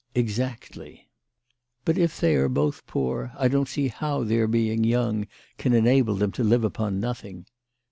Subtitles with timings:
[0.15, 1.11] "Exactly.""
[1.85, 5.27] But if they are both poor, I don't see how their being young
[5.59, 7.45] can enable them to live upon nothing."